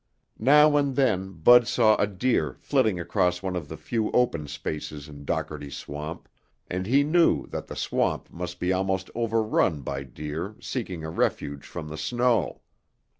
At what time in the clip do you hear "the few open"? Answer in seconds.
3.67-4.47